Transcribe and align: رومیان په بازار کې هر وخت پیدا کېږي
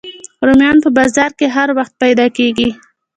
رومیان 0.47 0.77
په 0.83 0.89
بازار 0.97 1.31
کې 1.39 1.47
هر 1.55 1.69
وخت 1.77 1.93
پیدا 2.03 2.25
کېږي 2.37 2.69